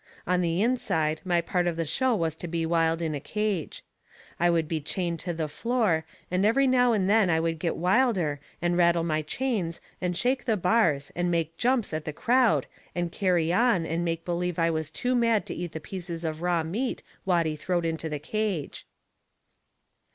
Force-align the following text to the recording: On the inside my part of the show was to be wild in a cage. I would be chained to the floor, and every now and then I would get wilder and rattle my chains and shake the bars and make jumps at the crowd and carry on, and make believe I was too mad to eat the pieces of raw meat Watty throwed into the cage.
On 0.25 0.41
the 0.41 0.63
inside 0.63 1.21
my 1.23 1.41
part 1.41 1.67
of 1.67 1.75
the 1.75 1.85
show 1.85 2.15
was 2.15 2.33
to 2.37 2.47
be 2.47 2.65
wild 2.65 3.03
in 3.03 3.13
a 3.13 3.19
cage. 3.19 3.83
I 4.39 4.49
would 4.49 4.67
be 4.67 4.81
chained 4.81 5.19
to 5.19 5.31
the 5.35 5.47
floor, 5.47 6.07
and 6.31 6.43
every 6.43 6.65
now 6.65 6.91
and 6.91 7.07
then 7.07 7.29
I 7.29 7.39
would 7.39 7.59
get 7.59 7.75
wilder 7.75 8.39
and 8.63 8.75
rattle 8.75 9.03
my 9.03 9.21
chains 9.21 9.79
and 10.01 10.17
shake 10.17 10.45
the 10.45 10.57
bars 10.57 11.11
and 11.15 11.29
make 11.29 11.55
jumps 11.55 11.93
at 11.93 12.05
the 12.05 12.13
crowd 12.13 12.65
and 12.95 13.11
carry 13.11 13.53
on, 13.53 13.85
and 13.85 14.03
make 14.03 14.25
believe 14.25 14.57
I 14.57 14.71
was 14.71 14.89
too 14.89 15.13
mad 15.13 15.45
to 15.45 15.53
eat 15.53 15.71
the 15.71 15.79
pieces 15.79 16.23
of 16.23 16.41
raw 16.41 16.63
meat 16.63 17.03
Watty 17.23 17.55
throwed 17.55 17.85
into 17.85 18.09
the 18.09 18.17
cage. 18.17 18.87